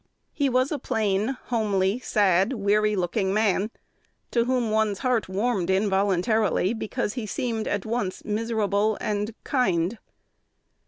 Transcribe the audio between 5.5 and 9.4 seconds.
involuntarily, because he seemed at once miserable and